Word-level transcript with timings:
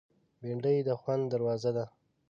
بېنډۍ 0.39 0.77
د 0.87 0.89
خوند 1.01 1.23
دروازه 1.33 1.71
ده 1.77 1.85